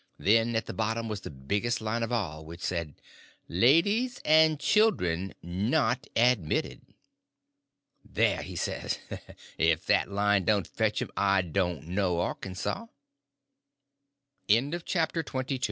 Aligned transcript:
Then 0.17 0.55
at 0.55 0.65
the 0.65 0.73
bottom 0.73 1.07
was 1.07 1.21
the 1.21 1.29
biggest 1.29 1.79
line 1.79 2.01
of 2.01 2.11
all—which 2.11 2.61
said: 2.63 2.95
LADIES 3.47 4.19
AND 4.25 4.59
CHILDREN 4.59 5.35
NOT 5.43 6.07
ADMITTED. 6.15 6.81
"There," 8.03 8.43
says 8.55 8.97
he, 9.57 9.69
"if 9.69 9.85
that 9.85 10.09
line 10.09 10.43
don't 10.43 10.65
fetch 10.65 11.01
them, 11.01 11.11
I 11.15 11.43
dont 11.43 11.83
know 11.83 12.17
Arkansaw!" 12.19 12.87
CHAPTER 14.49 15.19
XXIII. 15.21 15.31
Well, 15.35 15.45
all 15.49 15.57